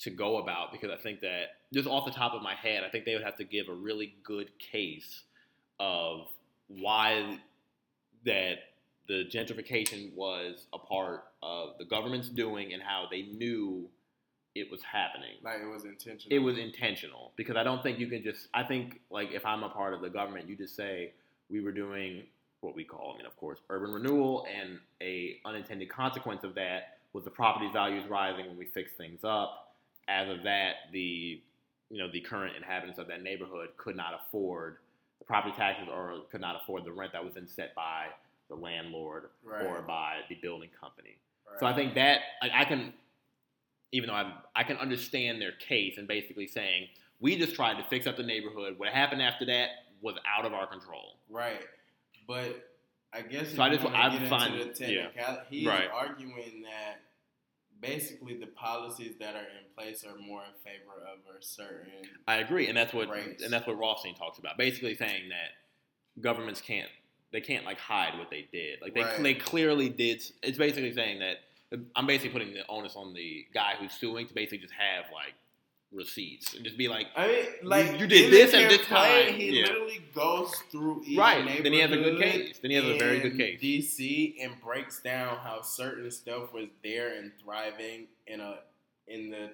[0.00, 2.88] to go about because I think that just off the top of my head, I
[2.88, 5.24] think they would have to give a really good case
[5.80, 6.28] of
[6.68, 7.38] why
[8.24, 8.58] that
[9.08, 13.88] the gentrification was a part of the government's doing and how they knew
[14.54, 15.36] it was happening.
[15.42, 16.36] Like it was intentional.
[16.36, 18.48] It was intentional because I don't think you can just.
[18.54, 21.12] I think like if I'm a part of the government, you just say
[21.50, 22.24] we were doing
[22.60, 26.98] what we call, I mean, of course, urban renewal, and a unintended consequence of that
[27.12, 29.74] was the property values rising when we fixed things up.
[30.08, 31.40] As of that, the
[31.90, 34.78] you know the current inhabitants of that neighborhood could not afford
[35.20, 38.06] the property taxes or could not afford the rent that was then set by
[38.48, 39.66] the landlord Right.
[39.66, 41.16] or by the building company.
[41.48, 41.60] Right.
[41.60, 42.92] So I think that like, I can,
[43.92, 46.88] even though I I can understand their case and basically saying
[47.20, 48.78] we just tried to fix up the neighborhood.
[48.78, 49.70] What happened after that
[50.00, 51.16] was out of our control.
[51.28, 51.60] Right.
[52.26, 52.64] But
[53.12, 55.02] I guess So I just- I get find- into the yeah.
[55.06, 55.88] technicality, he's Right.
[55.90, 57.00] arguing that
[57.80, 61.90] basically the policies that are in place are more in favor of a certain
[62.26, 63.40] I agree, and that's what Race.
[63.42, 64.56] and that's what Rothstein talks about.
[64.58, 65.52] Basically saying that
[66.20, 66.90] governments can't
[67.30, 68.80] they can't like hide what they did.
[68.80, 69.22] Like they Right.
[69.22, 70.22] they clearly did.
[70.42, 71.40] It's basically saying that
[71.96, 75.34] I'm basically putting the onus on the guy who's suing to basically just have like
[75.90, 79.34] receipts and just be like, I mean, like you did this at this campaign, time,
[79.34, 79.66] He yeah.
[79.66, 82.58] literally goes through each Right, then he has a good case.
[82.60, 83.60] Then he has a very good case.
[83.60, 88.58] DC and breaks down how certain stuff was there and thriving in a
[89.06, 89.50] in the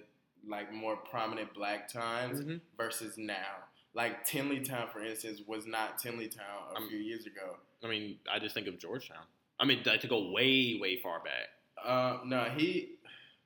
[0.46, 2.60] like more prominent black times Mhm.
[2.76, 3.62] versus now.
[3.94, 7.56] Like Tenleytown, for instance, was not Tenleytown a Um, few years ago.
[7.82, 9.22] I mean, I just think of Georgetown.
[9.60, 11.48] I mean, to go way way far back.
[11.84, 12.90] Uh, no, he.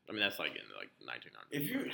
[0.09, 1.48] I mean, that's like in like 1900.
[1.51, 1.90] If you,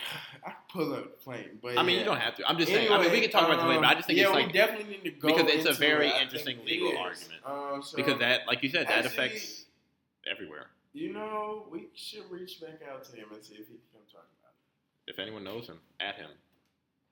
[0.47, 1.99] I could pull up the plane, but I mean, yeah.
[2.01, 2.49] you don't have to.
[2.49, 2.91] I'm just saying.
[2.93, 4.47] I mean, we can talk about this later, but I just think um, it's like
[4.47, 6.23] we definitely need to go because it's a very it.
[6.23, 7.41] Interesting legal argument.
[7.45, 9.65] Um, so, because that, like you said, that Actually- affects
[10.31, 10.67] everywhere.
[10.93, 14.03] you know, we should reach back out to him and see if he can come
[14.13, 15.11] talk about it.
[15.13, 16.31] If anyone knows him, at him.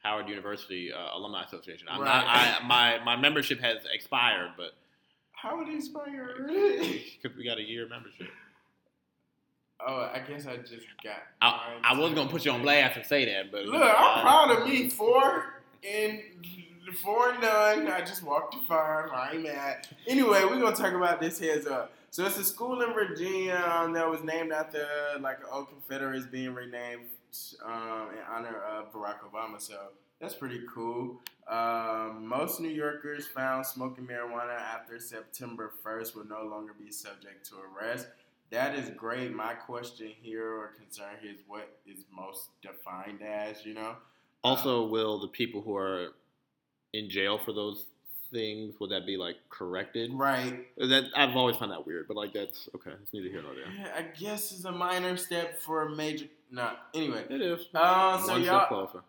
[0.04, 1.86] Howard University uh, Alumni Association.
[1.90, 2.06] I'm Right.
[2.06, 2.26] not,
[2.62, 4.72] I, my my membership has expired, but
[5.32, 6.34] How would he expire?
[6.46, 8.28] because we got a year membership.
[9.86, 11.16] Oh, I guess I just got.
[11.40, 14.50] I, I was gonna put you on blast and say that, but Look, I'm proud
[14.50, 14.88] of me.
[14.88, 15.54] Four
[15.88, 16.20] and
[17.02, 17.88] four and none.
[17.88, 19.10] I just walked to five.
[19.12, 19.86] I ain't mad.
[20.06, 21.92] Anyway, we're gonna talk about this heads up.
[22.10, 24.86] So it's a school in Virginia um, that was named after
[25.20, 27.06] like an old Confederates being renamed
[27.64, 29.58] um, in honor of Barack Obama.
[29.60, 29.78] So
[30.20, 31.20] that's pretty cool.
[31.48, 37.48] Um, most New Yorkers found smoking marijuana after September 1st will no longer be subject
[37.48, 38.06] to arrest.
[38.52, 39.34] That is great.
[39.34, 43.96] My question here or concern here is what is most defined as, you know?
[44.44, 46.08] Also, will the people who are
[46.92, 47.86] in jail for those
[48.30, 50.10] things would that be like corrected?
[50.12, 50.66] Right.
[50.76, 52.90] That I've always found that weird, but like that's okay.
[53.02, 53.94] It's neither here nor there.
[53.96, 56.26] I guess it's a minor step for a major.
[56.50, 57.24] No, anyway.
[57.30, 57.68] It is.
[57.74, 59.00] Uh, so One y'all closer.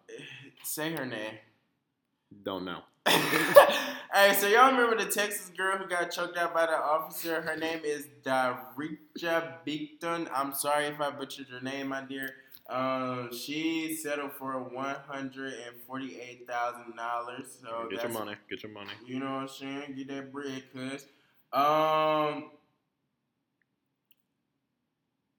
[0.63, 1.33] say her name.
[2.45, 2.79] Don't know.
[4.13, 7.41] hey, so y'all remember the Texas girl who got choked out by the officer?
[7.41, 10.29] Her name is Daricha Beekton.
[10.33, 12.35] I'm sorry if I butchered your name, my dear.
[12.69, 17.57] Um, she settled for one hundred and forty-eight thousand dollars.
[17.61, 18.35] So Get your money.
[18.49, 18.91] Get your money.
[19.05, 19.93] You know what I'm saying?
[19.97, 21.05] Get that bread, cuz.
[21.51, 22.51] Um.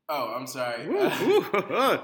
[0.06, 0.86] Oh, I'm sorry.
[0.86, 1.46] Woo, woo,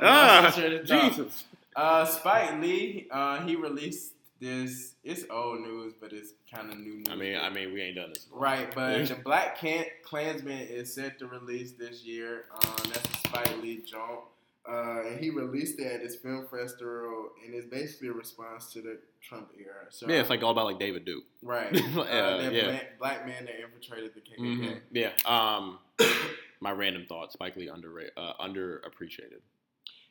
[0.02, 0.84] ah, Sure to.
[0.84, 1.44] Jesus.
[1.76, 4.94] Uh, Spike Lee, uh, he released this.
[5.04, 7.06] It's old news, but it's kind of new news.
[7.10, 8.26] I mean, I mean, we ain't done this.
[8.32, 8.72] right?
[8.74, 12.44] But the Black Can- Klansman is set to release this year.
[12.54, 14.20] Um, that's a Spike Lee joint.
[14.68, 18.82] Uh, and he released it at this film festival, and it's basically a response to
[18.82, 19.86] the Trump era.
[19.88, 21.24] So Yeah, it's like all about like David Duke.
[21.42, 22.64] right, Uh, uh, that yeah.
[22.66, 24.38] black, black man that infiltrated the KKK.
[24.38, 24.80] Mhm.
[24.92, 25.10] Yeah.
[25.24, 25.78] Um,
[26.60, 29.40] my random thought: Spike Lee under uh, underappreciated.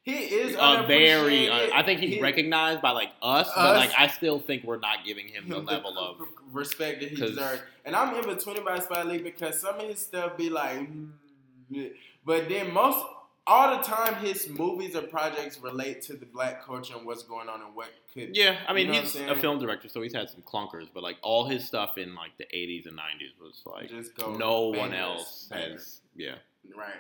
[0.09, 1.49] He is a very.
[1.49, 1.69] Uh.
[1.73, 5.05] I think he's He- recognized by like us, but like I still think we're not
[5.05, 6.17] giving him the level of.
[6.51, 7.61] respect that he deserves.
[7.85, 11.11] And I'm in between about Spike Lee because some of his stuff be like, mm,
[12.25, 13.05] but then most
[13.47, 17.49] all the time his movies or projects relate to the black culture and what's going
[17.49, 18.35] on and what could.
[18.35, 21.01] Yeah, I mean You know he's a film director, so he's had some clunkers, but
[21.03, 23.91] like all his stuff in like the '80s and '90s was like
[24.37, 26.01] no one else has.
[26.15, 26.35] Yeah.
[26.75, 26.93] Right.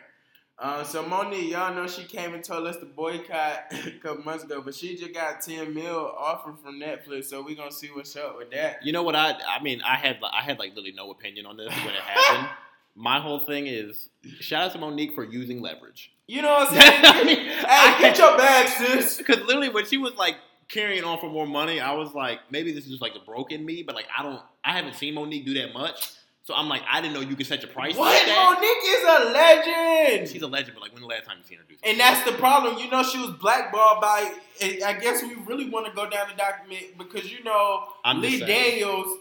[0.59, 4.43] Uh, so Mo'Nique, y'all know she came and told us to boycott a couple months
[4.43, 8.13] ago, but she just got 10 mil offer from Netflix, so we gonna see what's
[8.17, 8.85] up with that.
[8.85, 9.35] You know what I?
[9.47, 12.49] I mean, I had I had like literally no opinion on this when it happened.
[12.95, 14.09] My whole thing is
[14.41, 16.11] shout out to Mo'Nique for using leverage.
[16.27, 17.01] You know what I'm saying?
[17.05, 19.17] I mean, hey, get your bag, sis.
[19.17, 20.35] Because literally, when she was like
[20.67, 23.65] carrying on for more money, I was like, maybe this is just like the broken
[23.65, 26.11] me, but like I don't, I haven't seen Mo'Nique do that much,
[26.49, 28.11] so I'm like, I didn't know you could set your price What?
[28.11, 28.57] like that.
[28.59, 30.29] Mo'Nique is a legend.
[30.29, 31.91] She's a legend, but like, when the last time you seen her do something?
[31.91, 32.79] and that's the problem.
[32.79, 34.33] You know, she was blackballed by.
[34.59, 38.39] I guess we really want to go down the document because you know I'm Lee.
[38.39, 39.15] Daniels,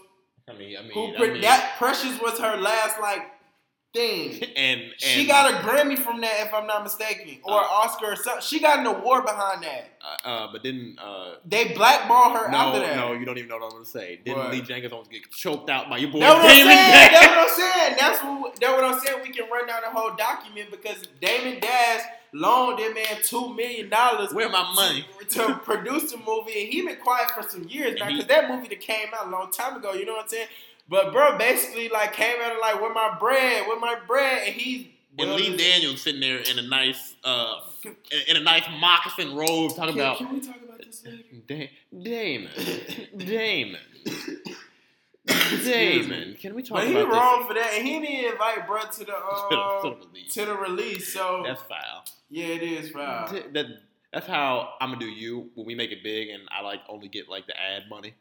[0.49, 3.21] I mean, I mean, who I mean, that Precious was her last like
[3.93, 4.41] thing.
[4.55, 7.67] and, and She got a Grammy from that, if I'm not mistaken, or Uh, an
[7.71, 8.41] Oscar or something.
[8.41, 9.89] She got an award behind that.
[10.25, 12.95] uh, uh, but didn't uh, They blackball her no after that.
[12.95, 14.19] no you don't even know what I'm gonna say.
[14.23, 14.51] Didn't What?
[14.51, 17.11] Lee Jenkins almost get choked out by your boy That's what I'm saying.
[17.11, 17.95] That's what I'm saying.
[17.99, 18.59] That's what.
[18.59, 19.19] That's what I'm saying.
[19.23, 23.89] We can run down the whole document because Damon Dash loaned that man two million
[23.89, 24.33] dollars.
[24.33, 25.05] Where my money?
[25.19, 28.49] to, to produce the movie, and he been quiet for some years now because that
[28.49, 29.93] movie that came out a long time ago.
[29.93, 30.47] You know what I'm saying?
[30.89, 33.65] But bro, basically like came out and like, with my bread?
[33.67, 34.47] with my bread?
[34.47, 37.95] And he And Lee Daniels sitting there in a nice uh in-
[38.29, 41.23] in a nice moccasin robe talking Can, about can we talk about this later?
[41.47, 41.71] Da-
[42.01, 42.51] Damon.
[43.17, 43.79] Damon.
[45.27, 45.63] Excuse
[46.07, 46.35] Damon.
[46.39, 46.93] Can we talk about this?
[46.93, 49.13] But he about wrong for that, and he didn't invite bro to the this?
[49.51, 50.33] uh, To the release.
[50.33, 51.13] to the release.
[51.13, 52.03] So That's foul.
[52.29, 53.27] yeah, it is foul.
[53.27, 53.65] Th- That,
[54.11, 57.07] that's how I'm gonna do you when we make it big and I like only
[57.09, 58.15] get like the ad money.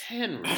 [0.00, 0.48] Henry,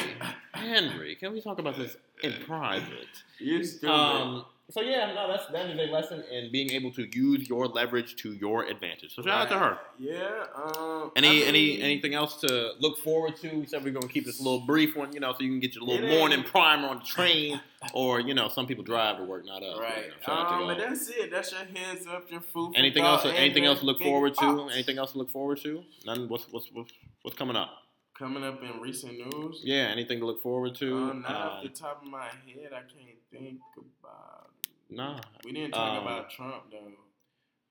[0.53, 3.07] Henry, can we talk about this in private?
[3.39, 3.89] You're stupid.
[3.93, 7.65] Um, so yeah, no, that's that is a lesson in being able to use your
[7.67, 9.15] leverage to your advantage.
[9.15, 9.77] So shout out to her.
[9.97, 10.43] Yeah.
[10.55, 13.49] Um, Any I any anything else to look forward to?
[13.49, 15.59] We said we're gonna keep this a little brief one, you know, so you can
[15.59, 17.59] get your little morning primer on the train,
[17.93, 19.79] or you know, some people drive to work, not us.
[19.79, 20.03] Right.
[20.03, 20.77] you know, shout out to Um, y'all.
[20.77, 21.31] that's it.
[21.31, 22.73] That's your heads up, your food.
[22.75, 23.25] Anything else?
[23.25, 24.69] Anything else to look forward to?
[24.71, 25.83] Anything else to look forward to?
[26.05, 26.29] None.
[26.29, 26.91] What's what's what's,
[27.23, 27.71] what's coming up?
[28.19, 29.61] Coming up in recent news?
[29.63, 30.97] Yeah, anything to look forward to?
[30.97, 33.59] Uh, not off the Um, top of my head, I can't think
[34.01, 34.49] about.
[34.89, 34.95] it.
[34.95, 35.19] nah.
[35.45, 36.91] We didn't talk Um, about Trump though.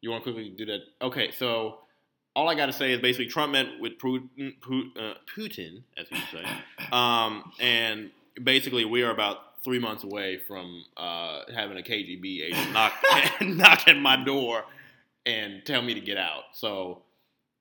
[0.01, 0.81] You want to quickly do that?
[1.03, 1.81] Okay, so
[2.35, 4.55] all I got to say is basically Trump met with Putin,
[4.97, 6.45] uh, Putin as he would say,
[6.93, 8.11] um, and
[8.43, 12.93] basically we are about three months away from uh, having a KGB agent knock
[13.43, 14.65] knock at my door
[15.27, 16.45] and tell me to get out.
[16.53, 17.03] So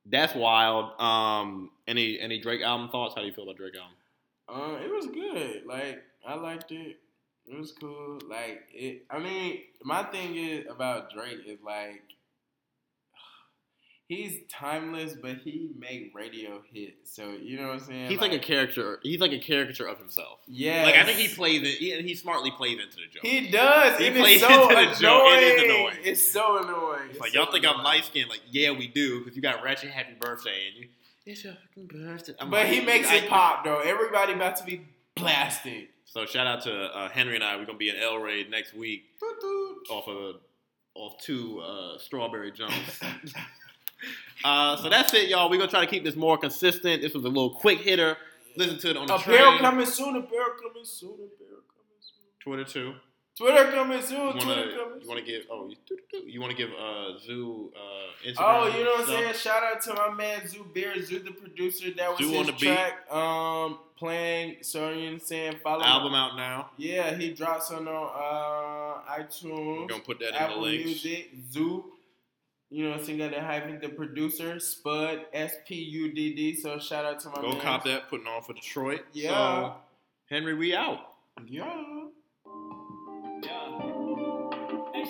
[0.09, 0.99] that's wild.
[0.99, 3.15] Um, any any Drake album thoughts?
[3.15, 3.95] How do you feel about Drake album?
[4.49, 5.65] Uh, it was good.
[5.65, 6.97] Like I liked it.
[7.45, 8.19] It was cool.
[8.29, 9.05] Like it.
[9.09, 12.01] I mean, my thing is about Drake is like
[14.07, 17.13] he's timeless, but he make radio hits.
[17.15, 18.09] So you know what I'm saying?
[18.09, 18.99] He's like, a character.
[19.03, 20.39] He's like a caricature of himself.
[20.47, 20.83] yeah.
[20.83, 21.77] Like I think he plays it.
[21.77, 23.23] He, he smartly plays into the joke.
[23.23, 23.99] He does.
[23.99, 25.23] He plays so into the joke.
[25.23, 25.39] annoying.
[25.39, 25.97] It is annoying.
[26.03, 27.09] It's so annoying.
[27.11, 28.29] It's like so y'all think I'm light skinned.
[28.29, 30.89] Like yeah, we do because you got Ratchet Happy Birthday and you.
[31.25, 32.33] It's your fucking birthday.
[32.39, 33.79] I'm But like, he makes I- it pop though.
[33.79, 34.81] Everybody about to be
[35.15, 35.89] blasted.
[36.05, 37.57] So shout out to uh, Henry and I.
[37.57, 39.03] We're gonna be in El Rey next week
[39.91, 40.35] off of
[40.95, 42.99] off two uh, strawberry jumps.
[44.43, 45.49] uh, so that's it, y'all.
[45.49, 47.01] We're gonna try to keep this more consistent.
[47.01, 48.17] This was a little quick hitter.
[48.55, 49.59] Listen to it on the Apparel train.
[49.59, 50.15] coming soon.
[50.15, 51.09] Apparel coming soon.
[51.13, 52.19] Apparel coming soon.
[52.39, 52.93] Twitter too.
[53.37, 54.17] Twitter coming soon.
[54.17, 55.43] You wanna, Twitter coming you wanna give?
[55.51, 55.75] Oh, you,
[56.25, 58.35] you wanna give uh, Zoo uh, Instagram?
[58.39, 59.33] Oh, you know what I'm saying?
[59.35, 61.91] Shout out to my man Zoo Beer, Zoo the producer.
[61.95, 62.61] That was Zoo his on the beat.
[62.61, 63.11] track.
[63.13, 64.57] Um, playing.
[64.61, 65.55] So you know what I'm saying?
[65.63, 66.71] Follow Album out now.
[66.77, 69.81] Yeah, he drops on uh, iTunes.
[69.81, 70.85] We're gonna put that in the links.
[70.85, 71.85] Music, Zoo.
[72.69, 76.53] You know, so that hyping the producer, Spud, S P U D D.
[76.55, 77.61] So shout out to my Go man.
[77.61, 79.05] cop that, putting on for Detroit.
[79.13, 79.29] Yeah.
[79.29, 79.75] So,
[80.29, 81.13] Henry, we out.
[81.47, 81.65] Yeah.
[83.43, 83.79] Yeah.
[84.93, 85.05] Hey,